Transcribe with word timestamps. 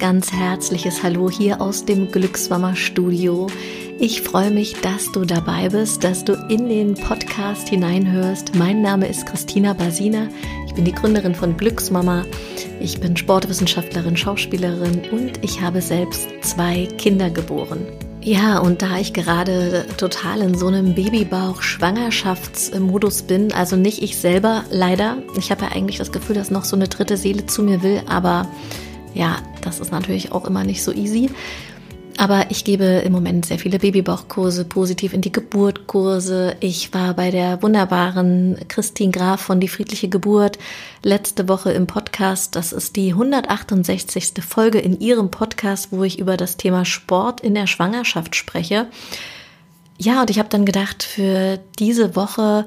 ganz 0.00 0.32
herzliches 0.32 1.02
Hallo 1.02 1.30
hier 1.30 1.60
aus 1.60 1.84
dem 1.84 2.10
Glücksmama 2.10 2.74
Studio. 2.74 3.48
Ich 3.98 4.22
freue 4.22 4.50
mich, 4.50 4.80
dass 4.80 5.12
du 5.12 5.26
dabei 5.26 5.68
bist, 5.68 6.02
dass 6.02 6.24
du 6.24 6.32
in 6.48 6.70
den 6.70 6.94
Podcast 6.94 7.68
hineinhörst. 7.68 8.54
Mein 8.54 8.80
Name 8.80 9.06
ist 9.06 9.26
Christina 9.26 9.74
Basina. 9.74 10.28
Ich 10.66 10.72
bin 10.72 10.86
die 10.86 10.94
Gründerin 10.94 11.34
von 11.34 11.54
Glücksmama. 11.54 12.24
Ich 12.80 12.98
bin 12.98 13.14
Sportwissenschaftlerin, 13.14 14.16
Schauspielerin 14.16 15.02
und 15.12 15.44
ich 15.44 15.60
habe 15.60 15.82
selbst 15.82 16.30
zwei 16.40 16.86
Kinder 16.96 17.28
geboren. 17.28 17.84
Ja, 18.22 18.58
und 18.58 18.80
da 18.80 18.98
ich 18.98 19.12
gerade 19.12 19.84
total 19.98 20.40
in 20.40 20.56
so 20.56 20.68
einem 20.68 20.94
Babybauch-Schwangerschaftsmodus 20.94 23.24
bin, 23.24 23.52
also 23.52 23.76
nicht 23.76 24.02
ich 24.02 24.16
selber, 24.16 24.64
leider. 24.70 25.18
Ich 25.36 25.50
habe 25.50 25.66
ja 25.66 25.72
eigentlich 25.72 25.98
das 25.98 26.10
Gefühl, 26.10 26.36
dass 26.36 26.50
noch 26.50 26.64
so 26.64 26.74
eine 26.74 26.88
dritte 26.88 27.18
Seele 27.18 27.44
zu 27.44 27.62
mir 27.62 27.82
will, 27.82 28.00
aber 28.06 28.48
ja, 29.14 29.38
das 29.62 29.80
ist 29.80 29.92
natürlich 29.92 30.32
auch 30.32 30.46
immer 30.46 30.64
nicht 30.64 30.82
so 30.82 30.92
easy. 30.92 31.30
Aber 32.20 32.50
ich 32.50 32.64
gebe 32.64 32.84
im 32.84 33.12
Moment 33.12 33.46
sehr 33.46 33.58
viele 33.58 33.78
Babybauchkurse, 33.78 34.66
positiv 34.66 35.14
in 35.14 35.22
die 35.22 35.32
Geburtkurse. 35.32 36.54
Ich 36.60 36.92
war 36.92 37.14
bei 37.14 37.30
der 37.30 37.62
wunderbaren 37.62 38.58
Christine 38.68 39.10
Graf 39.10 39.40
von 39.40 39.58
Die 39.58 39.68
friedliche 39.68 40.10
Geburt 40.10 40.58
letzte 41.02 41.48
Woche 41.48 41.72
im 41.72 41.86
Podcast. 41.86 42.56
Das 42.56 42.74
ist 42.74 42.96
die 42.96 43.12
168. 43.12 44.34
Folge 44.46 44.80
in 44.80 45.00
ihrem 45.00 45.30
Podcast, 45.30 45.92
wo 45.92 46.04
ich 46.04 46.18
über 46.18 46.36
das 46.36 46.58
Thema 46.58 46.84
Sport 46.84 47.40
in 47.40 47.54
der 47.54 47.66
Schwangerschaft 47.66 48.36
spreche. 48.36 48.88
Ja, 49.96 50.20
und 50.20 50.28
ich 50.28 50.38
habe 50.38 50.50
dann 50.50 50.66
gedacht, 50.66 51.02
für 51.02 51.58
diese 51.78 52.16
Woche 52.16 52.66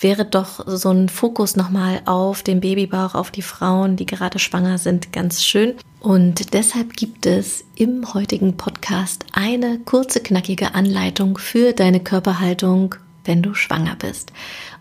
wäre 0.00 0.24
doch 0.24 0.64
so 0.66 0.90
ein 0.90 1.08
Fokus 1.08 1.56
nochmal 1.56 2.02
auf 2.06 2.42
den 2.42 2.60
Babybauch, 2.60 3.14
auf 3.14 3.30
die 3.30 3.42
Frauen, 3.42 3.96
die 3.96 4.06
gerade 4.06 4.38
schwanger 4.38 4.78
sind, 4.78 5.12
ganz 5.12 5.44
schön. 5.44 5.74
Und 6.00 6.54
deshalb 6.54 6.94
gibt 6.94 7.26
es 7.26 7.64
im 7.74 8.14
heutigen 8.14 8.56
Podcast 8.56 9.26
eine 9.32 9.78
kurze, 9.80 10.20
knackige 10.20 10.74
Anleitung 10.74 11.36
für 11.36 11.72
deine 11.74 12.00
Körperhaltung, 12.00 12.94
wenn 13.24 13.42
du 13.42 13.54
schwanger 13.54 13.96
bist. 13.96 14.32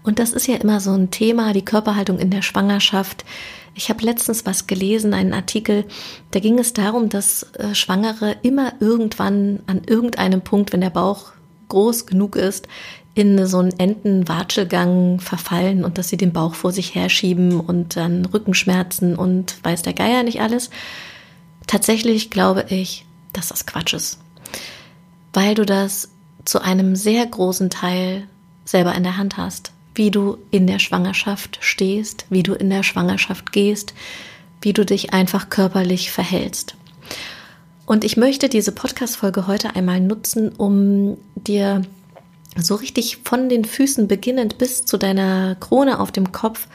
Und 0.04 0.20
das 0.20 0.32
ist 0.32 0.48
ja 0.48 0.56
immer 0.56 0.80
so 0.80 0.92
ein 0.92 1.12
Thema, 1.12 1.52
die 1.52 1.66
Körperhaltung 1.66 2.20
in 2.20 2.32
der 2.32 2.42
Schwangerschaft. 2.42 3.26
Ich 3.76 3.90
habe 3.90 4.04
letztens 4.06 4.46
was 4.46 4.68
gelesen, 4.68 5.14
einen 5.14 5.34
Artikel, 5.34 5.86
da 6.32 6.40
ging 6.40 6.58
es 6.58 6.72
darum, 6.72 7.10
dass 7.10 7.44
äh, 7.54 7.76
Schwangere 7.76 8.38
immer 8.42 8.74
irgendwann 8.80 9.60
an 9.68 9.82
irgendeinem 9.86 10.42
Punkt, 10.42 10.72
wenn 10.72 10.82
der 10.82 10.90
Bauch 10.90 11.34
groß 11.70 12.06
genug 12.06 12.36
ist, 12.36 12.68
in 13.16 13.46
so 13.48 13.60
einen 13.60 13.78
Entenwatschelgang 13.78 15.20
verfallen 15.20 15.84
und 15.84 15.98
dass 15.98 16.10
sie 16.10 16.18
den 16.18 16.32
Bauch 16.32 16.56
vor 16.56 16.72
sich 16.72 16.96
herschieben 16.96 17.60
und 17.60 17.96
dann 17.96 18.26
Rückenschmerzen 18.26 19.16
und 19.16 19.58
weiß 19.64 19.82
der 19.82 19.94
Geier 19.94 20.24
nicht 20.24 20.42
alles. 20.42 20.70
Tatsächlich 21.68 22.30
glaube 22.30 22.66
ich, 22.70 23.06
dass 23.34 23.50
das 23.50 23.66
Quatsch 23.66 23.94
ist, 23.94 24.20
weil 25.34 25.56
du 25.56 25.66
das 25.66 26.10
zu 26.46 26.62
einem 26.62 26.96
sehr 26.96 27.26
großen 27.26 27.70
Teil 27.70 28.28
selber 28.66 28.96
in 28.96 29.04
der 29.04 29.18
Hand 29.18 29.38
hast, 29.38 29.72
wie 29.96 30.12
du 30.12 30.38
in 30.52 30.66
der 30.68 30.80
Schwangerschaft 30.80 31.58
stehst, 31.62 32.26
wie 32.30 32.44
du 32.44 32.54
in 32.54 32.70
der 32.70 32.84
Schwangerschaft 32.84 33.52
gehst, 33.52 33.94
wie 34.62 34.74
du 34.74 34.86
dich 34.86 35.14
einfach 35.14 35.50
körperlich 35.50 36.12
verhältst. 36.12 36.76
Und 37.90 38.04
ich 38.04 38.18
möchte 38.18 38.50
diese 38.50 38.72
Podcast-Folge 38.72 39.48
heute 39.48 39.76
einmal 39.76 40.00
nutzen, 40.00 40.50
um 40.50 41.18
dir 41.34 41.82
so 42.56 42.76
richtig 42.76 43.18
von 43.24 43.50
den 43.50 43.66
Füßen 43.66 44.08
beginnend 44.08 44.60
bis 44.60 44.86
zu 44.86 44.98
deiner 44.98 45.56
Krone 45.56 46.00
auf 46.00 46.12
dem 46.12 46.32
Kopf 46.32 46.68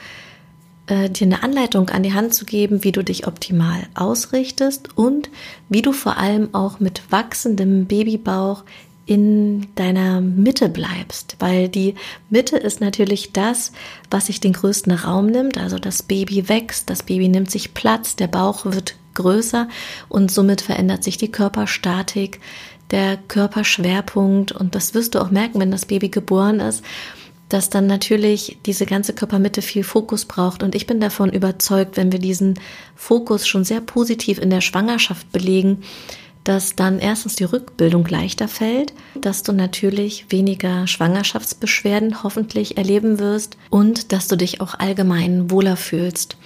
äh, 0.87 1.09
dir 1.09 1.27
eine 1.27 1.41
Anleitung 1.41 1.87
an 1.87 2.03
die 2.03 2.13
Hand 2.13 2.33
zu 2.33 2.43
geben, 2.43 2.83
wie 2.83 2.91
du 2.91 3.01
dich 3.01 3.27
optimal 3.27 3.87
ausrichtest 3.93 4.97
und 4.97 5.29
wie 5.69 5.81
du 5.81 5.93
vor 5.93 6.17
allem 6.17 6.53
auch 6.53 6.81
mit 6.81 7.01
wachsendem 7.11 7.85
Babybauch 7.85 8.65
in 9.05 9.67
deiner 9.75 10.19
Mitte 10.19 10.67
bleibst, 10.67 11.37
weil 11.39 11.69
die 11.69 11.95
Mitte 12.29 12.57
ist 12.57 12.81
natürlich 12.81 13.31
das, 13.31 13.71
was 14.11 14.25
sich 14.25 14.41
den 14.41 14.51
größten 14.51 14.91
Raum 14.91 15.27
nimmt. 15.27 15.57
Also 15.57 15.79
das 15.79 16.03
Baby 16.03 16.49
wächst, 16.49 16.89
das 16.89 17.03
Baby 17.03 17.29
nimmt 17.29 17.51
sich 17.51 17.73
Platz, 17.73 18.17
der 18.17 18.27
Bauch 18.27 18.65
wird 18.65 18.95
größer 19.15 19.67
und 20.09 20.31
somit 20.31 20.61
verändert 20.61 21.03
sich 21.03 21.17
die 21.17 21.31
Körperstatik 21.31 22.39
der 22.91 23.17
Körperschwerpunkt 23.17 24.51
und 24.51 24.75
das 24.75 24.93
wirst 24.93 25.15
du 25.15 25.19
auch 25.19 25.31
merken, 25.31 25.59
wenn 25.59 25.71
das 25.71 25.85
Baby 25.85 26.09
geboren 26.09 26.59
ist, 26.59 26.83
dass 27.49 27.69
dann 27.69 27.87
natürlich 27.87 28.57
diese 28.65 28.85
ganze 28.85 29.13
Körpermitte 29.13 29.61
viel 29.61 29.83
Fokus 29.83 30.25
braucht. 30.25 30.63
Und 30.63 30.75
ich 30.75 30.87
bin 30.87 30.99
davon 30.99 31.31
überzeugt, 31.31 31.95
wenn 31.97 32.11
wir 32.11 32.19
diesen 32.19 32.59
Fokus 32.95 33.47
schon 33.47 33.63
sehr 33.63 33.81
positiv 33.81 34.39
in 34.39 34.49
der 34.49 34.61
Schwangerschaft 34.61 35.31
belegen, 35.31 35.83
dass 36.43 36.75
dann 36.75 36.99
erstens 36.99 37.35
die 37.35 37.43
Rückbildung 37.43 38.05
leichter 38.07 38.47
fällt, 38.47 38.93
dass 39.15 39.41
du 39.41 39.51
natürlich 39.51 40.27
weniger 40.29 40.85
Schwangerschaftsbeschwerden 40.85 42.23
hoffentlich 42.23 42.77
erleben 42.77 43.19
wirst 43.19 43.57
und 43.69 44.11
dass 44.11 44.27
du 44.27 44.35
dich 44.35 44.61
auch 44.61 44.75
allgemein 44.75 45.49
wohler 45.49 45.75
fühlst. 45.75 46.37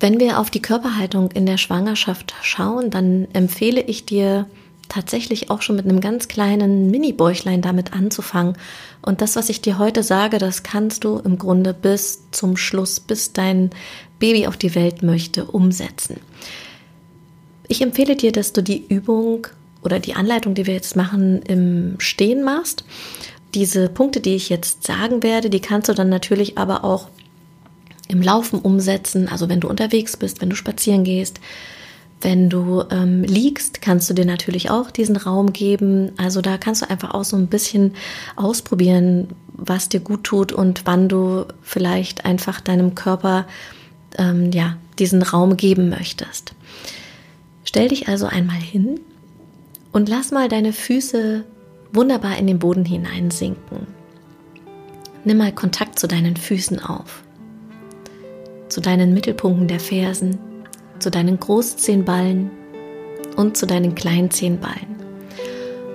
Wenn 0.00 0.20
wir 0.20 0.38
auf 0.38 0.50
die 0.50 0.62
Körperhaltung 0.62 1.30
in 1.32 1.46
der 1.46 1.58
Schwangerschaft 1.58 2.34
schauen, 2.42 2.90
dann 2.90 3.26
empfehle 3.32 3.80
ich 3.80 4.06
dir 4.06 4.46
tatsächlich 4.88 5.50
auch 5.50 5.60
schon 5.60 5.76
mit 5.76 5.86
einem 5.86 6.00
ganz 6.00 6.28
kleinen 6.28 6.90
Mini-Bäuchlein 6.90 7.62
damit 7.62 7.92
anzufangen. 7.92 8.56
Und 9.02 9.20
das, 9.20 9.36
was 9.36 9.48
ich 9.48 9.60
dir 9.60 9.78
heute 9.78 10.02
sage, 10.02 10.38
das 10.38 10.62
kannst 10.62 11.04
du 11.04 11.18
im 11.18 11.38
Grunde 11.38 11.74
bis 11.74 12.22
zum 12.30 12.56
Schluss, 12.56 13.00
bis 13.00 13.32
dein 13.32 13.70
Baby 14.18 14.46
auf 14.46 14.56
die 14.56 14.74
Welt 14.74 15.02
möchte, 15.02 15.44
umsetzen. 15.44 16.20
Ich 17.66 17.82
empfehle 17.82 18.16
dir, 18.16 18.32
dass 18.32 18.52
du 18.52 18.62
die 18.62 18.86
Übung 18.88 19.46
oder 19.82 20.00
die 20.00 20.14
Anleitung, 20.14 20.54
die 20.54 20.66
wir 20.66 20.74
jetzt 20.74 20.96
machen, 20.96 21.42
im 21.42 21.96
Stehen 21.98 22.42
machst. 22.42 22.84
Diese 23.54 23.88
Punkte, 23.88 24.20
die 24.20 24.34
ich 24.34 24.48
jetzt 24.48 24.86
sagen 24.86 25.22
werde, 25.22 25.50
die 25.50 25.60
kannst 25.60 25.88
du 25.88 25.94
dann 25.94 26.08
natürlich 26.08 26.56
aber 26.56 26.84
auch 26.84 27.08
im 28.08 28.22
Laufen 28.22 28.58
umsetzen. 28.58 29.28
Also 29.28 29.48
wenn 29.48 29.60
du 29.60 29.68
unterwegs 29.68 30.16
bist, 30.16 30.40
wenn 30.40 30.50
du 30.50 30.56
spazieren 30.56 31.04
gehst, 31.04 31.40
wenn 32.20 32.48
du 32.50 32.82
ähm, 32.90 33.22
liegst, 33.22 33.80
kannst 33.80 34.10
du 34.10 34.14
dir 34.14 34.24
natürlich 34.24 34.70
auch 34.70 34.90
diesen 34.90 35.16
Raum 35.16 35.52
geben. 35.52 36.12
Also 36.16 36.40
da 36.40 36.58
kannst 36.58 36.82
du 36.82 36.90
einfach 36.90 37.14
auch 37.14 37.24
so 37.24 37.36
ein 37.36 37.46
bisschen 37.46 37.94
ausprobieren, 38.34 39.28
was 39.52 39.88
dir 39.88 40.00
gut 40.00 40.24
tut 40.24 40.52
und 40.52 40.82
wann 40.84 41.08
du 41.08 41.46
vielleicht 41.62 42.24
einfach 42.24 42.60
deinem 42.60 42.94
Körper 42.94 43.46
ähm, 44.16 44.50
ja 44.52 44.76
diesen 44.98 45.22
Raum 45.22 45.56
geben 45.56 45.90
möchtest. 45.90 46.54
Stell 47.64 47.88
dich 47.88 48.08
also 48.08 48.26
einmal 48.26 48.60
hin 48.60 48.98
und 49.92 50.08
lass 50.08 50.30
mal 50.30 50.48
deine 50.48 50.72
Füße 50.72 51.44
wunderbar 51.92 52.36
in 52.36 52.46
den 52.46 52.58
Boden 52.58 52.84
hineinsinken. 52.84 53.86
Nimm 55.24 55.38
mal 55.38 55.52
Kontakt 55.52 55.98
zu 55.98 56.08
deinen 56.08 56.36
Füßen 56.36 56.82
auf, 56.82 57.22
zu 58.68 58.80
deinen 58.80 59.14
Mittelpunkten 59.14 59.68
der 59.68 59.80
Fersen 59.80 60.38
zu 60.98 61.10
deinen 61.10 61.38
Großzehenballen 61.38 62.50
und 63.36 63.56
zu 63.56 63.66
deinen 63.66 63.94
Kleinzehenballen. 63.94 64.98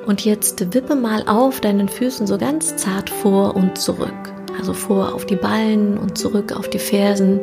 Und 0.06 0.26
jetzt 0.26 0.74
wippe 0.74 0.96
mal 0.96 1.24
auf 1.28 1.62
deinen 1.62 1.88
Füßen 1.88 2.28
so 2.28 2.38
ganz 2.38 2.76
zart 2.76 3.10
vor 3.10 3.56
und 3.56 3.78
zurück. 3.78 4.14
Also 4.58 4.74
vor 4.74 5.14
auf 5.14 5.26
die 5.26 5.36
Ballen 5.36 5.98
und 5.98 6.18
zurück 6.18 6.56
auf 6.56 6.70
die 6.70 6.80
Fersen, 6.80 7.40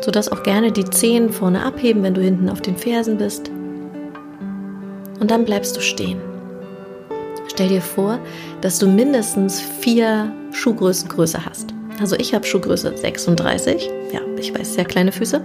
sodass 0.00 0.30
auch 0.30 0.42
gerne 0.42 0.72
die 0.72 0.84
Zehen 0.84 1.30
vorne 1.30 1.64
abheben, 1.64 2.02
wenn 2.02 2.14
du 2.14 2.22
hinten 2.22 2.48
auf 2.48 2.60
den 2.60 2.76
Fersen 2.76 3.18
bist. 3.18 3.50
Und 5.20 5.30
dann 5.30 5.44
bleibst 5.44 5.76
du 5.76 5.80
stehen. 5.80 6.20
Stell 7.48 7.68
dir 7.68 7.82
vor, 7.82 8.18
dass 8.62 8.78
du 8.78 8.88
mindestens 8.88 9.60
vier 9.60 10.32
Schuhgrößen 10.52 11.08
größer 11.08 11.44
hast. 11.44 11.72
Also 12.00 12.16
ich 12.16 12.34
habe 12.34 12.46
Schuhgröße 12.46 12.96
36, 12.96 13.90
ja, 14.12 14.20
ich 14.36 14.56
weiß, 14.56 14.74
sehr 14.74 14.84
kleine 14.84 15.12
Füße. 15.12 15.40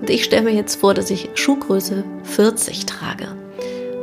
Und 0.00 0.10
ich 0.10 0.24
stelle 0.24 0.42
mir 0.42 0.54
jetzt 0.54 0.80
vor, 0.80 0.94
dass 0.94 1.10
ich 1.10 1.30
Schuhgröße 1.34 2.04
40 2.24 2.86
trage. 2.86 3.28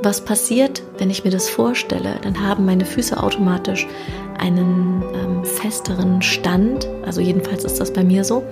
Was 0.01 0.21
passiert, 0.23 0.81
wenn 0.97 1.09
ich 1.09 1.23
mir 1.23 1.31
das 1.31 1.49
vorstelle? 1.49 2.15
Dann 2.21 2.39
haben 2.41 2.65
meine 2.65 2.85
Füße 2.85 3.21
automatisch 3.21 3.85
einen 4.37 5.03
ähm, 5.13 5.43
festeren 5.43 6.21
Stand. 6.21 6.87
Also 7.05 7.21
jedenfalls 7.21 7.65
ist 7.65 7.79
das 7.79 7.91
bei 7.91 8.03
mir 8.03 8.23
so. 8.23 8.43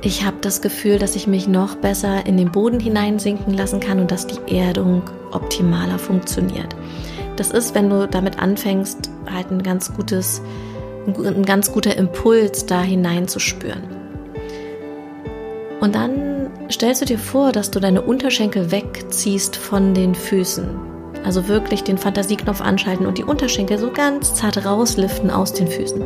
Ich 0.00 0.24
habe 0.24 0.36
das 0.40 0.62
Gefühl, 0.62 0.98
dass 0.98 1.16
ich 1.16 1.26
mich 1.26 1.48
noch 1.48 1.74
besser 1.74 2.24
in 2.24 2.36
den 2.36 2.50
Boden 2.50 2.80
hineinsinken 2.80 3.52
lassen 3.52 3.80
kann 3.80 4.00
und 4.00 4.10
dass 4.10 4.26
die 4.26 4.56
Erdung 4.56 5.02
optimaler 5.32 5.98
funktioniert. 5.98 6.74
Das 7.36 7.50
ist, 7.50 7.74
wenn 7.74 7.90
du 7.90 8.08
damit 8.08 8.38
anfängst, 8.38 9.10
halt 9.30 9.50
ein 9.50 9.62
ganz 9.62 9.92
gutes 9.92 10.40
ein 11.16 11.44
ganz 11.44 11.72
guter 11.72 11.96
Impuls, 11.96 12.66
da 12.66 12.82
hineinzuspüren. 12.82 13.82
Und 15.80 15.94
dann 15.94 16.50
stellst 16.70 17.02
du 17.02 17.06
dir 17.06 17.18
vor, 17.18 17.52
dass 17.52 17.70
du 17.70 17.80
deine 17.80 18.02
Unterschenkel 18.02 18.70
wegziehst 18.70 19.56
von 19.56 19.94
den 19.94 20.14
Füßen. 20.14 20.68
Also 21.24 21.48
wirklich 21.48 21.84
den 21.84 21.98
Fantasieknopf 21.98 22.60
anschalten 22.60 23.06
und 23.06 23.18
die 23.18 23.24
Unterschenkel 23.24 23.78
so 23.78 23.90
ganz 23.90 24.34
zart 24.34 24.64
rausliften 24.64 25.30
aus 25.30 25.52
den 25.52 25.68
Füßen. 25.68 26.02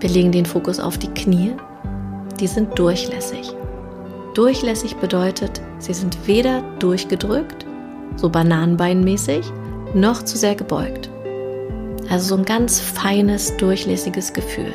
Wir 0.00 0.10
legen 0.10 0.32
den 0.32 0.46
Fokus 0.46 0.80
auf 0.80 0.98
die 0.98 1.08
Knie. 1.08 1.54
die 2.40 2.48
sind 2.48 2.76
durchlässig. 2.78 3.54
Durchlässig 4.34 4.96
bedeutet, 4.96 5.62
sie 5.78 5.94
sind 5.94 6.26
weder 6.26 6.62
durchgedrückt, 6.80 7.64
so 8.16 8.28
bananenbeinmäßig, 8.28 9.46
noch 9.94 10.24
zu 10.24 10.36
sehr 10.36 10.56
gebeugt. 10.56 11.10
Also 12.08 12.28
so 12.28 12.36
ein 12.36 12.44
ganz 12.44 12.80
feines, 12.80 13.56
durchlässiges 13.56 14.32
Gefühl. 14.32 14.72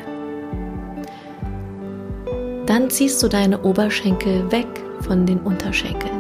Dann 2.66 2.90
ziehst 2.90 3.22
du 3.24 3.28
deine 3.28 3.62
Oberschenkel 3.64 4.52
weg 4.52 4.68
von 5.02 5.26
den 5.26 5.40
Unterschenkeln. 5.40 6.20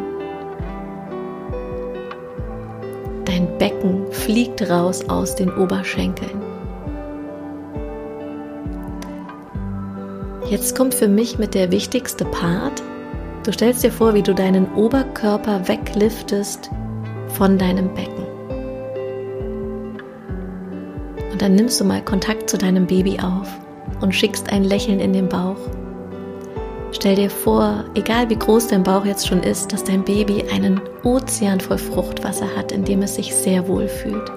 Dein 3.25 3.57
Becken 3.57 4.11
fliegt 4.11 4.67
raus 4.69 5.07
aus 5.09 5.35
den 5.35 5.51
Oberschenkeln. 5.53 6.41
Jetzt 10.49 10.75
kommt 10.75 10.95
für 10.95 11.07
mich 11.07 11.37
mit 11.37 11.53
der 11.53 11.71
wichtigste 11.71 12.25
Part. 12.25 12.81
Du 13.43 13.51
stellst 13.51 13.83
dir 13.83 13.91
vor, 13.91 14.15
wie 14.15 14.23
du 14.23 14.33
deinen 14.33 14.73
Oberkörper 14.73 15.67
wegliftest 15.67 16.71
von 17.27 17.59
deinem 17.59 17.93
Becken. 17.93 18.18
Und 21.39 21.43
dann 21.43 21.55
nimmst 21.55 21.79
du 21.79 21.85
mal 21.85 22.03
Kontakt 22.03 22.49
zu 22.49 22.57
deinem 22.57 22.85
Baby 22.85 23.17
auf 23.19 23.47
und 24.01 24.13
schickst 24.13 24.51
ein 24.51 24.65
Lächeln 24.65 24.99
in 24.99 25.13
den 25.13 25.29
Bauch. 25.29 25.55
Stell 26.91 27.15
dir 27.15 27.29
vor, 27.29 27.85
egal 27.95 28.29
wie 28.29 28.35
groß 28.35 28.67
dein 28.67 28.83
Bauch 28.83 29.05
jetzt 29.05 29.25
schon 29.25 29.41
ist, 29.41 29.71
dass 29.71 29.85
dein 29.85 30.03
Baby 30.03 30.43
einen 30.53 30.81
Ozean 31.03 31.61
voll 31.61 31.77
Fruchtwasser 31.77 32.47
hat, 32.57 32.73
in 32.73 32.83
dem 32.83 33.03
es 33.03 33.15
sich 33.15 33.33
sehr 33.33 33.67
wohl 33.69 33.87
fühlt. 33.87 34.29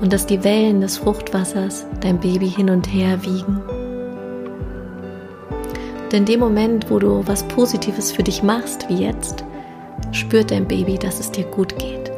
Und 0.00 0.12
dass 0.12 0.24
die 0.24 0.42
Wellen 0.42 0.80
des 0.80 0.96
Fruchtwassers 0.96 1.86
dein 2.00 2.18
Baby 2.18 2.48
hin 2.48 2.70
und 2.70 2.86
her 2.86 3.22
wiegen 3.22 3.60
denn 6.10 6.22
in 6.22 6.26
dem 6.26 6.40
Moment, 6.40 6.90
wo 6.90 6.98
du 6.98 7.22
was 7.26 7.44
Positives 7.44 8.10
für 8.10 8.24
dich 8.24 8.42
machst, 8.42 8.88
wie 8.88 9.04
jetzt, 9.04 9.44
spürt 10.10 10.50
dein 10.50 10.66
Baby, 10.66 10.98
dass 10.98 11.20
es 11.20 11.30
dir 11.30 11.44
gut 11.44 11.78
geht. 11.78 12.10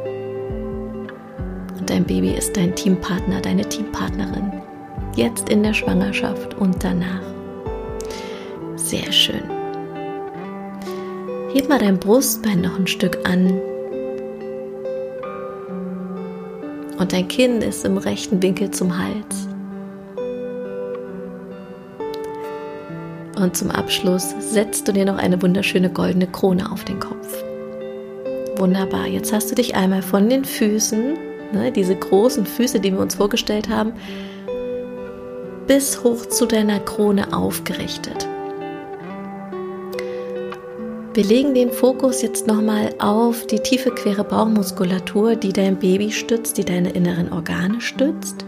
Und 1.77 1.89
dein 1.89 2.03
Baby 2.03 2.31
ist 2.31 2.57
dein 2.57 2.73
Teampartner, 2.75 3.41
deine 3.41 3.62
Teampartnerin. 3.73 4.51
Jetzt 5.15 5.49
in 5.49 5.63
der 5.63 5.73
Schwangerschaft 5.73 6.53
und 6.55 6.83
danach. 6.83 7.21
Sehr 8.75 9.11
schön. 9.11 9.43
Heb 11.53 11.69
mal 11.69 11.79
dein 11.79 11.99
Brustbein 11.99 12.61
noch 12.61 12.77
ein 12.77 12.85
Stück 12.85 13.17
an. 13.27 13.59
Und 16.99 17.13
dein 17.13 17.27
Kinn 17.27 17.61
ist 17.61 17.83
im 17.83 17.97
rechten 17.97 18.41
Winkel 18.43 18.69
zum 18.69 18.95
Hals. 18.95 19.47
Und 23.35 23.57
zum 23.57 23.71
Abschluss 23.71 24.35
setzt 24.39 24.87
du 24.87 24.91
dir 24.91 25.05
noch 25.05 25.17
eine 25.17 25.41
wunderschöne 25.41 25.89
goldene 25.89 26.27
Krone 26.27 26.71
auf 26.71 26.83
den 26.83 26.99
Kopf. 26.99 27.43
Wunderbar, 28.57 29.07
jetzt 29.07 29.33
hast 29.33 29.49
du 29.49 29.55
dich 29.55 29.75
einmal 29.75 30.03
von 30.03 30.29
den 30.29 30.45
Füßen, 30.45 31.17
ne, 31.53 31.71
diese 31.71 31.95
großen 31.95 32.45
Füße, 32.45 32.79
die 32.79 32.91
wir 32.91 32.99
uns 32.99 33.15
vorgestellt 33.15 33.69
haben, 33.69 33.93
bis 35.67 36.03
hoch 36.03 36.25
zu 36.25 36.45
deiner 36.45 36.79
Krone 36.79 37.33
aufgerichtet. 37.33 38.27
Wir 41.13 41.23
legen 41.23 41.53
den 41.53 41.71
Fokus 41.71 42.21
jetzt 42.23 42.47
nochmal 42.47 42.95
auf 42.97 43.45
die 43.45 43.59
tiefe 43.59 43.91
quere 43.91 44.23
Bauchmuskulatur, 44.23 45.35
die 45.35 45.53
dein 45.53 45.77
Baby 45.77 46.11
stützt, 46.11 46.57
die 46.57 46.65
deine 46.65 46.89
inneren 46.89 47.31
Organe 47.31 47.79
stützt 47.81 48.43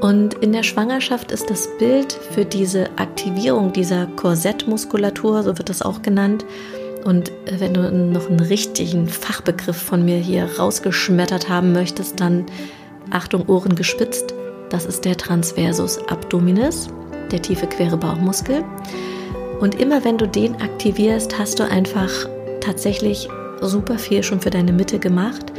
und 0.00 0.34
in 0.34 0.52
der 0.52 0.62
Schwangerschaft 0.62 1.32
ist 1.32 1.50
das 1.50 1.68
Bild 1.78 2.12
für 2.12 2.44
diese 2.44 2.88
Aktivierung 2.96 3.72
dieser 3.72 4.06
Korsettmuskulatur, 4.06 5.42
so 5.42 5.58
wird 5.58 5.68
das 5.68 5.82
auch 5.82 6.02
genannt. 6.02 6.44
Und 7.08 7.32
wenn 7.50 7.72
du 7.72 7.90
noch 7.90 8.28
einen 8.28 8.38
richtigen 8.38 9.08
Fachbegriff 9.08 9.78
von 9.78 10.04
mir 10.04 10.18
hier 10.18 10.46
rausgeschmettert 10.58 11.48
haben 11.48 11.72
möchtest, 11.72 12.20
dann 12.20 12.44
Achtung, 13.08 13.46
Ohren 13.48 13.76
gespitzt. 13.76 14.34
Das 14.68 14.84
ist 14.84 15.06
der 15.06 15.16
Transversus 15.16 16.06
Abdominis, 16.06 16.88
der 17.30 17.40
tiefe 17.40 17.66
quere 17.66 17.96
Bauchmuskel. 17.96 18.62
Und 19.58 19.80
immer 19.80 20.04
wenn 20.04 20.18
du 20.18 20.28
den 20.28 20.60
aktivierst, 20.60 21.38
hast 21.38 21.58
du 21.58 21.62
einfach 21.62 22.10
tatsächlich 22.60 23.26
super 23.62 23.96
viel 23.96 24.22
schon 24.22 24.42
für 24.42 24.50
deine 24.50 24.74
Mitte 24.74 24.98
gemacht. 24.98 25.50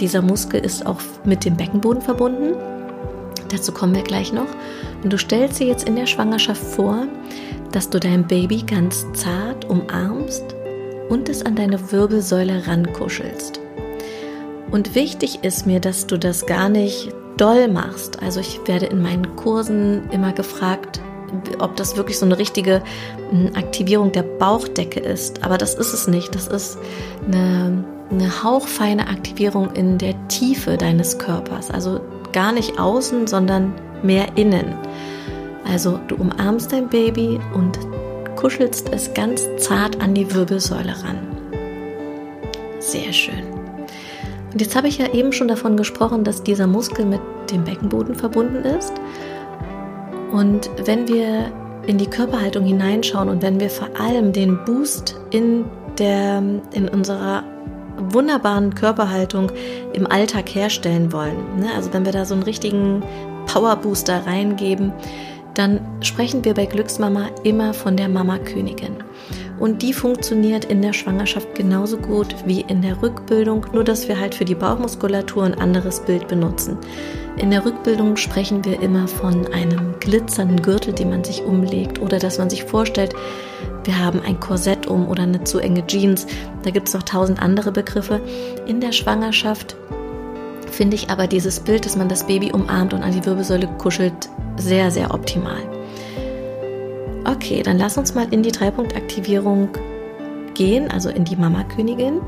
Dieser 0.00 0.22
Muskel 0.22 0.64
ist 0.64 0.86
auch 0.86 1.00
mit 1.24 1.44
dem 1.44 1.58
Beckenboden 1.58 2.00
verbunden. 2.00 2.54
Dazu 3.50 3.70
kommen 3.70 3.94
wir 3.94 4.02
gleich 4.02 4.32
noch. 4.32 4.48
Und 5.04 5.12
du 5.12 5.18
stellst 5.18 5.60
dir 5.60 5.66
jetzt 5.66 5.86
in 5.86 5.96
der 5.96 6.06
Schwangerschaft 6.06 6.64
vor, 6.64 7.06
dass 7.72 7.90
du 7.90 8.00
dein 8.00 8.26
Baby 8.26 8.62
ganz 8.62 9.04
zart 9.12 9.66
umarmst 9.66 10.55
und 11.08 11.28
es 11.28 11.44
an 11.44 11.56
deine 11.56 11.92
Wirbelsäule 11.92 12.66
rankuschelst. 12.66 13.60
Und 14.70 14.94
wichtig 14.94 15.40
ist 15.42 15.66
mir, 15.66 15.80
dass 15.80 16.06
du 16.06 16.18
das 16.18 16.46
gar 16.46 16.68
nicht 16.68 17.12
doll 17.36 17.68
machst. 17.68 18.22
Also 18.22 18.40
ich 18.40 18.60
werde 18.66 18.86
in 18.86 19.02
meinen 19.02 19.36
Kursen 19.36 20.10
immer 20.10 20.32
gefragt, 20.32 21.00
ob 21.58 21.76
das 21.76 21.96
wirklich 21.96 22.18
so 22.18 22.26
eine 22.26 22.38
richtige 22.38 22.82
Aktivierung 23.54 24.12
der 24.12 24.22
Bauchdecke 24.22 25.00
ist. 25.00 25.44
Aber 25.44 25.58
das 25.58 25.74
ist 25.74 25.92
es 25.92 26.08
nicht. 26.08 26.34
Das 26.34 26.48
ist 26.48 26.78
eine, 27.26 27.84
eine 28.10 28.42
hauchfeine 28.42 29.08
Aktivierung 29.08 29.72
in 29.72 29.98
der 29.98 30.14
Tiefe 30.28 30.76
deines 30.76 31.18
Körpers. 31.18 31.70
Also 31.70 32.00
gar 32.32 32.52
nicht 32.52 32.78
außen, 32.78 33.26
sondern 33.26 33.72
mehr 34.02 34.36
innen. 34.36 34.74
Also 35.70 35.98
du 36.08 36.16
umarmst 36.16 36.72
dein 36.72 36.88
Baby 36.88 37.40
und 37.54 37.78
kuschelst 38.46 38.90
es 38.92 39.12
ganz 39.12 39.44
zart 39.56 40.00
an 40.00 40.14
die 40.14 40.32
Wirbelsäule 40.32 40.94
ran. 41.02 41.18
Sehr 42.78 43.12
schön. 43.12 43.42
Und 44.52 44.60
jetzt 44.60 44.76
habe 44.76 44.86
ich 44.86 44.98
ja 44.98 45.12
eben 45.12 45.32
schon 45.32 45.48
davon 45.48 45.76
gesprochen, 45.76 46.22
dass 46.22 46.44
dieser 46.44 46.68
Muskel 46.68 47.06
mit 47.06 47.20
dem 47.50 47.64
Beckenboden 47.64 48.14
verbunden 48.14 48.64
ist. 48.64 48.92
Und 50.30 50.70
wenn 50.84 51.08
wir 51.08 51.50
in 51.88 51.98
die 51.98 52.06
Körperhaltung 52.06 52.64
hineinschauen 52.64 53.30
und 53.30 53.42
wenn 53.42 53.58
wir 53.58 53.68
vor 53.68 53.88
allem 53.98 54.32
den 54.32 54.64
Boost 54.64 55.16
in, 55.30 55.64
der, 55.98 56.40
in 56.72 56.88
unserer 56.88 57.42
wunderbaren 58.12 58.76
Körperhaltung 58.76 59.50
im 59.92 60.06
Alltag 60.06 60.54
herstellen 60.54 61.12
wollen, 61.12 61.58
ne? 61.58 61.66
also 61.74 61.92
wenn 61.92 62.04
wir 62.04 62.12
da 62.12 62.24
so 62.24 62.34
einen 62.34 62.44
richtigen 62.44 63.02
Powerbooster 63.46 64.24
reingeben, 64.24 64.92
dann 65.56 65.80
sprechen 66.02 66.44
wir 66.44 66.52
bei 66.52 66.66
Glücksmama 66.66 67.30
immer 67.42 67.72
von 67.72 67.96
der 67.96 68.08
Mama-Königin. 68.08 68.96
Und 69.58 69.80
die 69.80 69.94
funktioniert 69.94 70.66
in 70.66 70.82
der 70.82 70.92
Schwangerschaft 70.92 71.54
genauso 71.54 71.96
gut 71.96 72.34
wie 72.44 72.60
in 72.60 72.82
der 72.82 73.00
Rückbildung, 73.00 73.64
nur 73.72 73.82
dass 73.82 74.06
wir 74.06 74.20
halt 74.20 74.34
für 74.34 74.44
die 74.44 74.54
Bauchmuskulatur 74.54 75.44
ein 75.44 75.58
anderes 75.58 76.00
Bild 76.00 76.28
benutzen. 76.28 76.76
In 77.38 77.50
der 77.50 77.64
Rückbildung 77.64 78.16
sprechen 78.16 78.64
wir 78.66 78.82
immer 78.82 79.08
von 79.08 79.50
einem 79.54 79.94
glitzernden 79.98 80.60
Gürtel, 80.60 80.92
den 80.92 81.08
man 81.08 81.24
sich 81.24 81.42
umlegt 81.42 82.02
oder 82.02 82.18
dass 82.18 82.36
man 82.36 82.50
sich 82.50 82.64
vorstellt, 82.64 83.14
wir 83.84 83.98
haben 83.98 84.20
ein 84.20 84.38
Korsett 84.40 84.86
um 84.86 85.08
oder 85.08 85.22
eine 85.22 85.44
zu 85.44 85.58
enge 85.58 85.86
Jeans. 85.86 86.26
Da 86.64 86.70
gibt 86.70 86.88
es 86.88 86.94
noch 86.94 87.04
tausend 87.04 87.40
andere 87.40 87.72
Begriffe. 87.72 88.20
In 88.66 88.80
der 88.80 88.92
Schwangerschaft 88.92 89.76
finde 90.70 90.96
ich 90.96 91.08
aber 91.08 91.26
dieses 91.26 91.60
Bild, 91.60 91.86
dass 91.86 91.96
man 91.96 92.08
das 92.08 92.26
Baby 92.26 92.52
umarmt 92.52 92.92
und 92.92 93.02
an 93.02 93.12
die 93.12 93.24
Wirbelsäule 93.24 93.68
kuschelt, 93.78 94.28
sehr, 94.58 94.90
sehr 94.90 95.12
optimal. 95.12 95.62
Okay, 97.24 97.62
dann 97.62 97.78
lass 97.78 97.98
uns 97.98 98.14
mal 98.14 98.26
in 98.30 98.42
die 98.42 98.52
Dreipunktaktivierung 98.52 99.68
gehen, 100.54 100.90
also 100.90 101.08
in 101.10 101.24
die 101.24 101.36
Mama-Königin. 101.36 102.20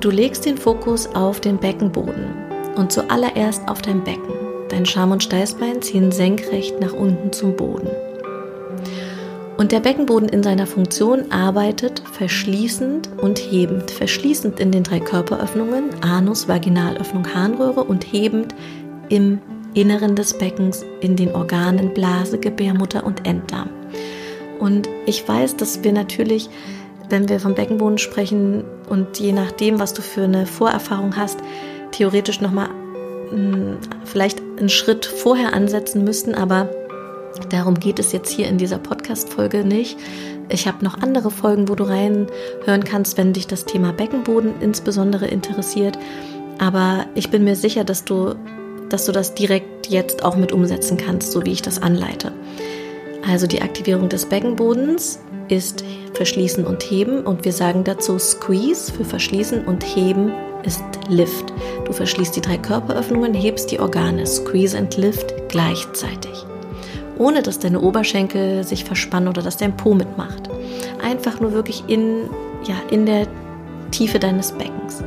Du 0.00 0.10
legst 0.10 0.46
den 0.46 0.56
Fokus 0.56 1.14
auf 1.14 1.40
den 1.40 1.58
Beckenboden 1.58 2.34
und 2.76 2.90
zuallererst 2.90 3.68
auf 3.68 3.82
dein 3.82 4.02
Becken. 4.02 4.34
Dein 4.70 4.86
Scham- 4.86 5.12
und 5.12 5.22
Steißbein 5.22 5.82
ziehen 5.82 6.10
senkrecht 6.12 6.80
nach 6.80 6.92
unten 6.92 7.32
zum 7.32 7.56
Boden. 7.56 7.88
Und 9.56 9.72
der 9.72 9.80
Beckenboden 9.80 10.30
in 10.30 10.42
seiner 10.42 10.66
Funktion 10.66 11.30
arbeitet 11.30 12.02
verschließend 12.12 13.10
und 13.18 13.38
hebend. 13.38 13.90
Verschließend 13.90 14.58
in 14.58 14.72
den 14.72 14.84
drei 14.84 15.00
Körperöffnungen, 15.00 15.90
Anus, 16.00 16.48
Vaginalöffnung, 16.48 17.34
Harnröhre 17.34 17.84
und 17.84 18.04
hebend 18.04 18.54
im 19.10 19.38
Inneren 19.74 20.16
des 20.16 20.36
Beckens 20.36 20.84
in 21.00 21.16
den 21.16 21.34
Organen 21.34 21.94
Blase, 21.94 22.38
Gebärmutter 22.38 23.04
und 23.04 23.26
Enddarm. 23.26 23.70
Und 24.58 24.88
ich 25.06 25.26
weiß, 25.26 25.56
dass 25.56 25.82
wir 25.82 25.92
natürlich, 25.92 26.50
wenn 27.08 27.28
wir 27.28 27.40
vom 27.40 27.54
Beckenboden 27.54 27.98
sprechen 27.98 28.64
und 28.88 29.18
je 29.18 29.32
nachdem, 29.32 29.80
was 29.80 29.94
du 29.94 30.02
für 30.02 30.24
eine 30.24 30.46
Vorerfahrung 30.46 31.16
hast, 31.16 31.38
theoretisch 31.92 32.40
nochmal 32.40 32.68
hm, 33.30 33.78
vielleicht 34.04 34.40
einen 34.58 34.68
Schritt 34.68 35.06
vorher 35.06 35.54
ansetzen 35.54 36.04
müssten, 36.04 36.34
aber 36.34 36.68
darum 37.48 37.74
geht 37.74 37.98
es 37.98 38.12
jetzt 38.12 38.30
hier 38.30 38.48
in 38.48 38.58
dieser 38.58 38.78
Podcast-Folge 38.78 39.64
nicht. 39.64 39.98
Ich 40.48 40.66
habe 40.66 40.84
noch 40.84 41.00
andere 41.00 41.30
Folgen, 41.30 41.68
wo 41.68 41.74
du 41.74 41.84
reinhören 41.84 42.84
kannst, 42.84 43.16
wenn 43.16 43.32
dich 43.32 43.46
das 43.46 43.64
Thema 43.64 43.92
Beckenboden 43.92 44.54
insbesondere 44.60 45.26
interessiert. 45.26 45.98
Aber 46.58 47.06
ich 47.14 47.30
bin 47.30 47.44
mir 47.44 47.56
sicher, 47.56 47.84
dass 47.84 48.04
du, 48.04 48.34
dass 48.90 49.06
du 49.06 49.12
das 49.12 49.34
direkt 49.34 49.88
jetzt 49.88 50.24
auch 50.24 50.36
mit 50.36 50.52
umsetzen 50.52 50.96
kannst, 50.96 51.32
so 51.32 51.44
wie 51.44 51.52
ich 51.52 51.62
das 51.62 51.80
anleite. 51.80 52.32
Also 53.26 53.46
die 53.46 53.62
Aktivierung 53.62 54.08
des 54.08 54.26
Beckenbodens 54.26 55.20
ist 55.48 55.84
Verschließen 56.14 56.66
und 56.66 56.82
Heben 56.82 57.24
und 57.24 57.44
wir 57.44 57.52
sagen 57.52 57.84
dazu 57.84 58.18
Squeeze 58.18 58.92
für 58.92 59.04
Verschließen 59.04 59.64
und 59.64 59.82
Heben 59.84 60.32
ist 60.64 60.82
Lift. 61.08 61.52
Du 61.84 61.92
verschließt 61.92 62.36
die 62.36 62.40
drei 62.40 62.58
Körperöffnungen, 62.58 63.34
hebst 63.34 63.70
die 63.70 63.80
Organe, 63.80 64.26
Squeeze 64.26 64.76
and 64.76 64.96
Lift 64.96 65.34
gleichzeitig. 65.48 66.44
Ohne 67.18 67.42
dass 67.42 67.58
deine 67.58 67.80
Oberschenkel 67.80 68.64
sich 68.64 68.84
verspannen 68.84 69.28
oder 69.28 69.42
dass 69.42 69.56
dein 69.56 69.76
Po 69.76 69.94
mitmacht. 69.94 70.48
Einfach 71.02 71.40
nur 71.40 71.52
wirklich 71.52 71.84
in, 71.86 72.28
ja, 72.64 72.76
in 72.90 73.06
der 73.06 73.26
Tiefe 73.90 74.18
deines 74.18 74.52
Beckens. 74.52 75.02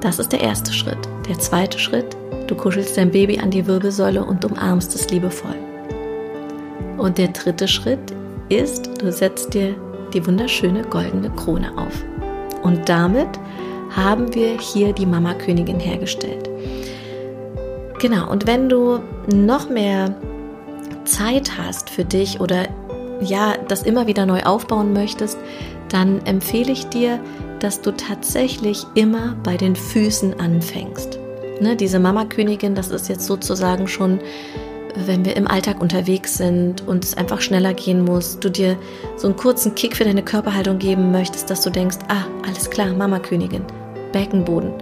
Das 0.00 0.18
ist 0.18 0.32
der 0.32 0.40
erste 0.40 0.72
Schritt. 0.72 0.98
Der 1.28 1.38
zweite 1.38 1.78
Schritt, 1.78 2.16
du 2.46 2.54
kuschelst 2.54 2.96
dein 2.96 3.10
Baby 3.10 3.38
an 3.38 3.50
die 3.50 3.66
Wirbelsäule 3.66 4.24
und 4.24 4.44
umarmst 4.44 4.94
es 4.94 5.08
liebevoll. 5.10 5.56
Und 6.98 7.18
der 7.18 7.28
dritte 7.28 7.68
Schritt 7.68 8.14
ist, 8.48 9.02
du 9.02 9.10
setzt 9.10 9.54
dir 9.54 9.74
die 10.12 10.26
wunderschöne 10.26 10.82
goldene 10.82 11.30
Krone 11.30 11.76
auf. 11.76 12.04
Und 12.62 12.88
damit 12.88 13.28
haben 13.94 14.34
wir 14.34 14.58
hier 14.58 14.92
die 14.92 15.06
Mama 15.06 15.34
Königin 15.34 15.80
hergestellt. 15.80 16.48
Genau, 18.00 18.30
und 18.30 18.46
wenn 18.46 18.68
du 18.68 19.00
noch 19.32 19.68
mehr 19.68 20.14
Zeit 21.04 21.58
hast 21.58 21.90
für 21.90 22.04
dich 22.04 22.40
oder 22.40 22.68
ja, 23.20 23.54
das 23.68 23.82
immer 23.82 24.06
wieder 24.06 24.26
neu 24.26 24.42
aufbauen 24.42 24.92
möchtest, 24.92 25.38
dann 25.88 26.24
empfehle 26.26 26.72
ich 26.72 26.86
dir, 26.86 27.20
dass 27.60 27.80
du 27.80 27.92
tatsächlich 27.92 28.84
immer 28.94 29.36
bei 29.42 29.56
den 29.56 29.76
Füßen 29.76 30.38
anfängst. 30.40 31.18
Ne, 31.60 31.76
diese 31.76 31.98
Mama 31.98 32.24
Königin, 32.24 32.74
das 32.74 32.90
ist 32.90 33.08
jetzt 33.08 33.26
sozusagen 33.26 33.86
schon 33.86 34.20
wenn 34.94 35.24
wir 35.24 35.36
im 35.36 35.46
Alltag 35.46 35.80
unterwegs 35.80 36.36
sind 36.36 36.86
und 36.86 37.04
es 37.04 37.16
einfach 37.16 37.40
schneller 37.40 37.74
gehen 37.74 38.04
muss, 38.04 38.38
du 38.38 38.50
dir 38.50 38.76
so 39.16 39.26
einen 39.26 39.36
kurzen 39.36 39.74
Kick 39.74 39.96
für 39.96 40.04
deine 40.04 40.22
Körperhaltung 40.22 40.78
geben 40.78 41.10
möchtest, 41.10 41.50
dass 41.50 41.62
du 41.62 41.70
denkst, 41.70 41.98
ah, 42.08 42.24
alles 42.46 42.70
klar, 42.70 42.92
Mama 42.92 43.18
Königin, 43.18 43.64
Beckenboden, 44.12 44.72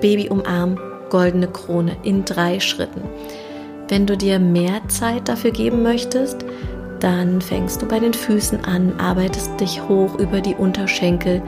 Baby 0.00 0.28
umarm, 0.28 0.78
goldene 1.10 1.48
Krone 1.48 1.96
in 2.02 2.24
drei 2.24 2.60
Schritten. 2.60 3.02
Wenn 3.88 4.06
du 4.06 4.16
dir 4.16 4.38
mehr 4.38 4.80
Zeit 4.88 5.28
dafür 5.28 5.50
geben 5.50 5.82
möchtest, 5.82 6.44
dann 7.00 7.40
fängst 7.40 7.82
du 7.82 7.86
bei 7.86 7.98
den 7.98 8.14
Füßen 8.14 8.64
an, 8.64 8.92
arbeitest 8.98 9.58
dich 9.60 9.82
hoch 9.88 10.18
über 10.18 10.40
die 10.40 10.54
Unterschenkel, 10.54 11.42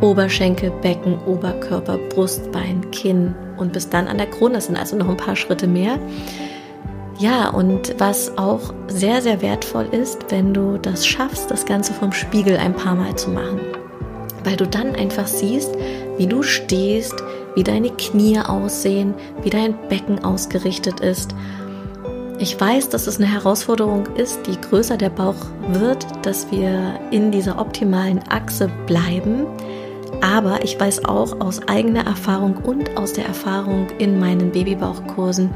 Oberschenkel, 0.00 0.70
Becken, 0.82 1.18
Oberkörper, 1.26 1.98
Brustbein, 2.10 2.88
Kinn 2.92 3.34
und 3.56 3.72
bis 3.72 3.88
dann 3.88 4.06
an 4.06 4.18
der 4.18 4.28
Krone. 4.28 4.54
Das 4.54 4.66
sind 4.66 4.76
also 4.76 4.96
noch 4.96 5.08
ein 5.08 5.16
paar 5.16 5.36
Schritte 5.36 5.66
mehr. 5.66 5.98
Ja, 7.18 7.50
und 7.50 7.96
was 7.98 8.38
auch 8.38 8.72
sehr, 8.86 9.20
sehr 9.22 9.42
wertvoll 9.42 9.86
ist, 9.90 10.30
wenn 10.30 10.54
du 10.54 10.78
das 10.78 11.04
schaffst, 11.04 11.50
das 11.50 11.66
Ganze 11.66 11.92
vom 11.92 12.12
Spiegel 12.12 12.56
ein 12.56 12.74
paar 12.74 12.94
Mal 12.94 13.16
zu 13.16 13.30
machen. 13.30 13.60
Weil 14.44 14.56
du 14.56 14.68
dann 14.68 14.94
einfach 14.94 15.26
siehst, 15.26 15.74
wie 16.16 16.28
du 16.28 16.44
stehst, 16.44 17.16
wie 17.56 17.64
deine 17.64 17.90
Knie 17.90 18.38
aussehen, 18.38 19.14
wie 19.42 19.50
dein 19.50 19.76
Becken 19.88 20.24
ausgerichtet 20.24 21.00
ist. 21.00 21.34
Ich 22.38 22.60
weiß, 22.60 22.88
dass 22.90 23.08
es 23.08 23.18
eine 23.18 23.26
Herausforderung 23.26 24.06
ist, 24.14 24.46
je 24.46 24.54
größer 24.70 24.96
der 24.96 25.10
Bauch 25.10 25.34
wird, 25.72 26.06
dass 26.22 26.52
wir 26.52 27.00
in 27.10 27.32
dieser 27.32 27.58
optimalen 27.58 28.20
Achse 28.28 28.70
bleiben. 28.86 29.44
Aber 30.20 30.62
ich 30.64 30.78
weiß 30.78 31.04
auch 31.04 31.40
aus 31.40 31.60
eigener 31.68 32.06
Erfahrung 32.06 32.56
und 32.56 32.96
aus 32.96 33.12
der 33.12 33.26
Erfahrung 33.26 33.86
in 33.98 34.18
meinen 34.18 34.52
Babybauchkursen, 34.52 35.50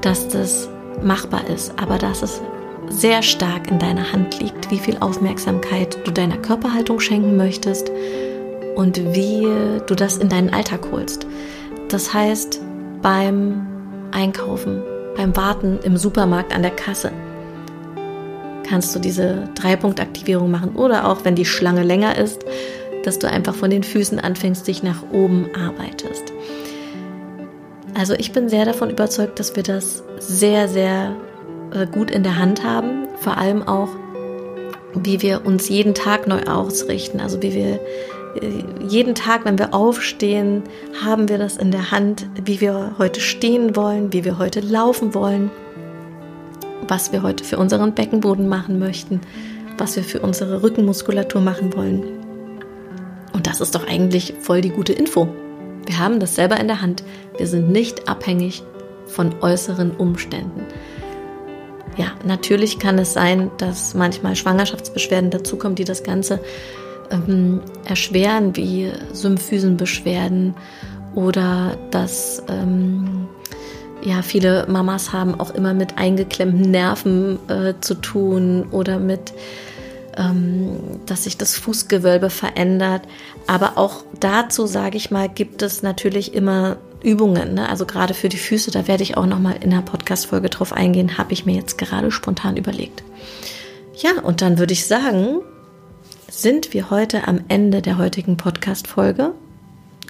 dass 0.00 0.28
das 0.28 0.68
machbar 1.02 1.48
ist, 1.48 1.72
aber 1.80 1.98
dass 1.98 2.22
es 2.22 2.40
sehr 2.88 3.22
stark 3.22 3.70
in 3.70 3.78
deiner 3.78 4.12
Hand 4.12 4.40
liegt, 4.40 4.70
wie 4.70 4.78
viel 4.78 4.96
Aufmerksamkeit 5.00 5.98
du 6.06 6.12
deiner 6.12 6.36
Körperhaltung 6.36 7.00
schenken 7.00 7.36
möchtest 7.36 7.90
und 8.76 9.14
wie 9.14 9.46
du 9.86 9.94
das 9.94 10.18
in 10.18 10.28
deinen 10.28 10.52
Alltag 10.52 10.88
holst. 10.92 11.26
Das 11.88 12.12
heißt, 12.12 12.60
beim 13.02 13.66
Einkaufen, 14.12 14.82
beim 15.16 15.36
Warten 15.36 15.78
im 15.82 15.96
Supermarkt 15.96 16.54
an 16.54 16.62
der 16.62 16.70
Kasse 16.70 17.12
kannst 18.68 18.94
du 18.94 18.98
diese 18.98 19.48
Dreipunktaktivierung 19.54 20.50
machen 20.50 20.74
oder 20.74 21.08
auch 21.08 21.24
wenn 21.24 21.36
die 21.36 21.44
Schlange 21.44 21.82
länger 21.84 22.18
ist, 22.18 22.44
dass 23.06 23.18
du 23.18 23.28
einfach 23.30 23.54
von 23.54 23.70
den 23.70 23.84
Füßen 23.84 24.18
anfängst, 24.18 24.66
dich 24.66 24.82
nach 24.82 25.02
oben 25.12 25.48
arbeitest. 25.54 26.32
Also 27.94 28.14
ich 28.14 28.32
bin 28.32 28.48
sehr 28.48 28.64
davon 28.64 28.90
überzeugt, 28.90 29.38
dass 29.38 29.56
wir 29.56 29.62
das 29.62 30.02
sehr, 30.18 30.68
sehr 30.68 31.16
äh, 31.72 31.86
gut 31.86 32.10
in 32.10 32.22
der 32.22 32.36
Hand 32.36 32.64
haben. 32.64 33.06
Vor 33.20 33.38
allem 33.38 33.66
auch, 33.66 33.88
wie 34.94 35.22
wir 35.22 35.46
uns 35.46 35.68
jeden 35.68 35.94
Tag 35.94 36.26
neu 36.26 36.42
ausrichten. 36.42 37.20
Also 37.20 37.42
wie 37.42 37.54
wir 37.54 37.80
äh, 38.42 38.64
jeden 38.86 39.14
Tag, 39.14 39.44
wenn 39.44 39.58
wir 39.58 39.72
aufstehen, 39.72 40.64
haben 41.04 41.28
wir 41.28 41.38
das 41.38 41.56
in 41.56 41.70
der 41.70 41.90
Hand, 41.90 42.26
wie 42.44 42.60
wir 42.60 42.96
heute 42.98 43.20
stehen 43.20 43.76
wollen, 43.76 44.12
wie 44.12 44.24
wir 44.24 44.38
heute 44.38 44.60
laufen 44.60 45.14
wollen, 45.14 45.50
was 46.88 47.12
wir 47.12 47.22
heute 47.22 47.44
für 47.44 47.56
unseren 47.56 47.94
Beckenboden 47.94 48.48
machen 48.48 48.78
möchten, 48.78 49.20
was 49.78 49.96
wir 49.96 50.04
für 50.04 50.20
unsere 50.20 50.62
Rückenmuskulatur 50.62 51.40
machen 51.40 51.74
wollen. 51.74 52.15
Das 53.58 53.68
ist 53.68 53.74
doch 53.74 53.88
eigentlich 53.88 54.34
voll 54.38 54.60
die 54.60 54.68
gute 54.68 54.92
Info. 54.92 55.28
Wir 55.86 55.98
haben 55.98 56.20
das 56.20 56.34
selber 56.34 56.60
in 56.60 56.66
der 56.66 56.82
Hand. 56.82 57.02
Wir 57.38 57.46
sind 57.46 57.70
nicht 57.70 58.06
abhängig 58.06 58.62
von 59.06 59.34
äußeren 59.40 59.92
Umständen. 59.92 60.66
Ja, 61.96 62.08
natürlich 62.22 62.78
kann 62.78 62.98
es 62.98 63.14
sein, 63.14 63.50
dass 63.56 63.94
manchmal 63.94 64.36
Schwangerschaftsbeschwerden 64.36 65.30
dazukommen, 65.30 65.74
die 65.74 65.84
das 65.84 66.02
Ganze 66.02 66.38
ähm, 67.10 67.62
erschweren, 67.86 68.54
wie 68.56 68.92
Symphysenbeschwerden 69.14 70.54
oder 71.14 71.78
dass 71.90 72.42
ähm, 72.50 73.26
ja, 74.02 74.20
viele 74.20 74.66
Mamas 74.68 75.14
haben 75.14 75.40
auch 75.40 75.54
immer 75.54 75.72
mit 75.72 75.96
eingeklemmten 75.96 76.70
Nerven 76.70 77.38
äh, 77.48 77.72
zu 77.80 77.94
tun 77.94 78.66
oder 78.70 78.98
mit 78.98 79.32
dass 80.16 81.24
sich 81.24 81.36
das 81.36 81.56
Fußgewölbe 81.56 82.30
verändert. 82.30 83.02
Aber 83.46 83.76
auch 83.76 84.02
dazu, 84.18 84.66
sage 84.66 84.96
ich 84.96 85.10
mal, 85.10 85.28
gibt 85.28 85.60
es 85.62 85.82
natürlich 85.82 86.32
immer 86.34 86.78
Übungen. 87.02 87.54
Ne? 87.54 87.68
Also 87.68 87.84
gerade 87.84 88.14
für 88.14 88.28
die 88.28 88.38
Füße, 88.38 88.70
da 88.70 88.88
werde 88.88 89.02
ich 89.02 89.16
auch 89.16 89.26
noch 89.26 89.38
mal 89.38 89.56
in 89.60 89.72
einer 89.72 89.82
Podcast-Folge 89.82 90.48
drauf 90.48 90.72
eingehen, 90.72 91.18
habe 91.18 91.32
ich 91.32 91.44
mir 91.44 91.54
jetzt 91.54 91.76
gerade 91.76 92.10
spontan 92.10 92.56
überlegt. 92.56 93.04
Ja, 93.94 94.22
und 94.22 94.42
dann 94.42 94.58
würde 94.58 94.72
ich 94.72 94.86
sagen, 94.86 95.40
sind 96.28 96.74
wir 96.74 96.90
heute 96.90 97.28
am 97.28 97.40
Ende 97.48 97.82
der 97.82 97.98
heutigen 97.98 98.36
Podcast-Folge. 98.36 99.32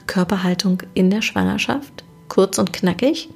Körperhaltung 0.07 0.83
in 0.95 1.11
der 1.11 1.23
Schwangerschaft, 1.23 2.05
kurz 2.29 2.59
und 2.59 2.73
knackig. 2.73 3.29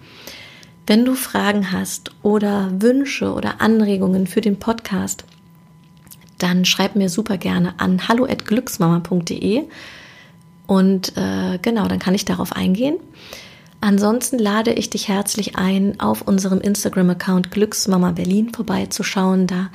Wenn 0.86 1.04
du 1.04 1.14
Fragen 1.14 1.72
hast 1.72 2.12
oder 2.22 2.70
Wünsche 2.80 3.32
oder 3.32 3.60
Anregungen 3.60 4.26
für 4.26 4.40
den 4.40 4.58
Podcast, 4.58 5.24
dann 6.42 6.64
schreib 6.64 6.96
mir 6.96 7.08
super 7.08 7.36
gerne 7.36 7.74
an 7.78 8.08
hallo@glücksmama.de 8.08 9.64
und 10.66 11.16
äh, 11.16 11.58
genau, 11.60 11.88
dann 11.88 11.98
kann 11.98 12.14
ich 12.14 12.24
darauf 12.24 12.52
eingehen. 12.54 12.96
Ansonsten 13.80 14.38
lade 14.38 14.72
ich 14.72 14.90
dich 14.90 15.08
herzlich 15.08 15.56
ein, 15.56 15.98
auf 16.00 16.22
unserem 16.22 16.60
Instagram-Account 16.60 17.50
Glücksmama 17.50 18.12
Berlin 18.12 18.52
vorbeizuschauen. 18.54 19.46
Da 19.46 19.70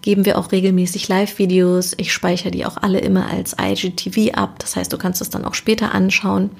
geben 0.00 0.24
wir 0.24 0.38
auch 0.38 0.52
regelmäßig 0.52 1.08
Live-Videos. 1.08 1.94
Ich 1.96 2.12
speichere 2.12 2.52
die 2.52 2.64
auch 2.64 2.76
alle 2.76 3.00
immer 3.00 3.28
als 3.28 3.56
IGTV 3.60 4.34
ab. 4.34 4.58
Das 4.60 4.76
heißt, 4.76 4.92
du 4.92 4.96
kannst 4.96 5.20
es 5.20 5.30
dann 5.30 5.44
auch 5.44 5.54
später 5.54 5.92
anschauen. 5.92 6.50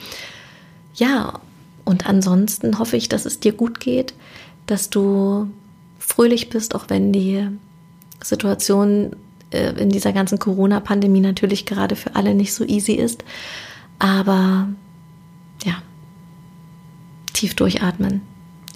Ja, 0.96 1.40
und 1.84 2.06
ansonsten 2.06 2.78
hoffe 2.78 2.96
ich, 2.96 3.08
dass 3.08 3.24
es 3.24 3.38
dir 3.38 3.52
gut 3.52 3.78
geht, 3.78 4.12
dass 4.66 4.90
du 4.90 5.48
fröhlich 5.98 6.50
bist, 6.50 6.74
auch 6.74 6.86
wenn 6.88 7.12
die 7.12 7.46
Situation 8.22 9.16
äh, 9.50 9.72
in 9.80 9.90
dieser 9.90 10.12
ganzen 10.12 10.38
Corona-Pandemie 10.38 11.20
natürlich 11.20 11.66
gerade 11.66 11.96
für 11.96 12.14
alle 12.16 12.34
nicht 12.34 12.54
so 12.54 12.64
easy 12.64 12.92
ist. 12.92 13.24
Aber 13.98 14.68
ja, 15.64 15.82
tief 17.32 17.54
durchatmen, 17.54 18.22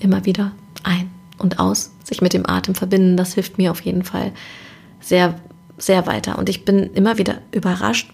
immer 0.00 0.24
wieder 0.24 0.52
ein 0.82 1.10
und 1.38 1.58
aus, 1.58 1.92
sich 2.04 2.22
mit 2.22 2.32
dem 2.32 2.48
Atem 2.48 2.74
verbinden, 2.74 3.16
das 3.16 3.34
hilft 3.34 3.58
mir 3.58 3.70
auf 3.70 3.80
jeden 3.80 4.04
Fall 4.04 4.32
sehr, 5.00 5.38
sehr 5.78 6.06
weiter. 6.06 6.38
Und 6.38 6.48
ich 6.48 6.64
bin 6.64 6.92
immer 6.94 7.18
wieder 7.18 7.38
überrascht, 7.50 8.12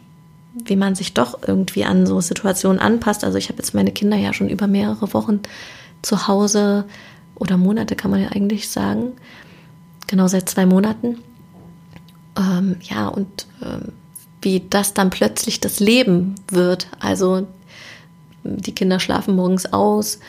wie 0.55 0.77
man 0.77 0.95
sich 0.95 1.15
doch 1.15 1.38
irgendwie 1.47 1.85
an 1.85 2.07
so 2.07 2.21
Situationen 2.21 2.81
anpasst. 2.81 3.25
Also 3.25 3.38
ich 3.38 3.49
habe 3.49 3.59
jetzt 3.59 3.75
meine 3.75 3.93
Kinder 3.93 4.17
ja 4.17 4.33
schon 4.33 4.49
über 4.49 4.67
mehrere 4.67 5.12
Wochen 5.15 5.41
zu 6.03 6.27
Hause 6.27 6.85
oder 7.35 7.57
Monate 7.57 7.97
kann 7.97 8.11
man 8.11 8.23
ja 8.23 8.29
eigentlich 8.31 8.69
sagen. 8.69 9.12
Genau 10.07 10.27
seit 10.27 10.49
zwei 10.49 10.67
Monaten. 10.67 11.19
Ähm, 12.38 12.76
ja, 12.83 13.09
und 13.09 13.47
ähm, 13.62 13.92
wie 14.40 14.62
das 14.71 14.95
dann 14.95 15.11
plötzlich 15.11 15.61
das 15.61 15.80
Leben 15.80 16.37
wird. 16.50 16.87
Also 17.00 17.47
die 18.45 18.75
Kinder 18.75 19.00
schlafen 19.00 19.35
morgens 19.35 19.73
aus, 19.73 20.21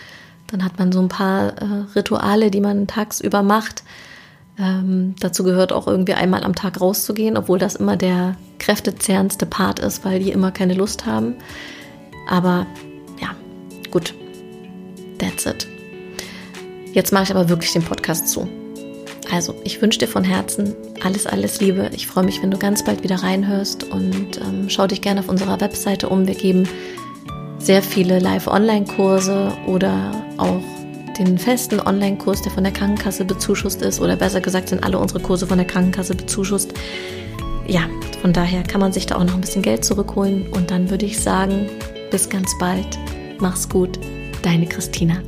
dann 0.48 0.64
hat 0.64 0.80
man 0.80 0.92
so 0.92 1.00
ein 1.00 1.10
paar 1.10 1.50
äh, 1.62 1.86
Rituale, 1.96 2.50
die 2.50 2.62
man 2.62 2.88
tagsüber 2.88 3.44
macht. 3.44 3.84
Ähm, 4.58 5.16
dazu 5.20 5.44
gehört 5.44 5.72
auch 5.72 5.88
irgendwie 5.88 6.16
einmal 6.16 6.44
am 6.44 6.56
Tag 6.56 6.82
rauszugehen, 6.82 7.38
obwohl 7.38 7.60
das 7.60 7.76
immer 7.76 7.96
der 7.96 8.36
kräftezehrendste 8.58 9.46
Part 9.46 9.80
ist, 9.80 10.04
weil 10.04 10.20
die 10.20 10.32
immer 10.32 10.52
keine 10.52 10.74
Lust 10.74 11.06
haben. 11.06 11.36
Aber 12.28 12.66
ja, 13.22 13.30
gut. 13.92 14.14
That's 15.20 15.46
it. 15.46 15.68
Jetzt 16.94 17.12
mache 17.12 17.24
ich 17.24 17.32
aber 17.32 17.50
wirklich 17.50 17.74
den 17.74 17.84
Podcast 17.84 18.30
zu. 18.30 18.48
Also, 19.32 19.56
ich 19.64 19.82
wünsche 19.82 20.00
dir 20.00 20.08
von 20.08 20.24
Herzen 20.24 20.76
alles, 21.04 21.28
alles 21.28 21.62
Liebe. 21.62 21.90
Ich 21.94 22.08
freue 22.08 22.24
mich, 22.24 22.42
wenn 22.42 22.52
du 22.52 22.58
ganz 22.58 22.84
bald 22.84 23.04
wieder 23.04 23.18
reinhörst 23.18 23.84
und 23.84 24.38
ähm, 24.42 24.70
schau 24.70 24.88
dich 24.88 25.02
gerne 25.02 25.20
auf 25.20 25.30
unserer 25.30 25.62
Webseite 25.62 26.10
um. 26.10 26.28
Wir 26.28 26.36
geben 26.36 26.68
sehr 27.60 27.84
viele 27.84 28.20
Live-Online-Kurse 28.20 29.52
oder 29.68 30.12
auch 30.38 30.62
den 31.20 31.38
festen 31.38 31.80
Online-Kurs, 31.80 32.42
der 32.42 32.52
von 32.52 32.64
der 32.64 32.74
Krankenkasse 32.74 33.26
bezuschusst 33.26 33.82
ist, 33.82 34.00
oder 34.00 34.16
besser 34.16 34.42
gesagt 34.42 34.70
sind 34.70 34.84
alle 34.84 34.98
unsere 34.98 35.20
Kurse 35.20 35.46
von 35.46 35.58
der 35.58 35.68
Krankenkasse 35.68 36.16
bezuschusst. 36.16 36.74
Ja, 37.68 37.82
von 38.22 38.34
daher 38.34 38.64
kann 38.64 38.82
man 38.82 38.94
sich 38.94 39.06
da 39.06 39.18
auch 39.18 39.24
noch 39.24 39.36
ein 39.36 39.42
bisschen 39.42 39.62
Geld 39.62 39.86
zurückholen. 39.86 40.48
Und 40.52 40.72
dann 40.72 40.90
würde 40.90 41.06
ich 41.06 41.20
sagen, 41.20 41.70
bis 42.10 42.30
ganz 42.30 42.50
bald. 42.60 42.98
Mach's 43.40 43.70
gut, 43.70 44.00
deine 44.42 44.66
Christina. 44.66 45.22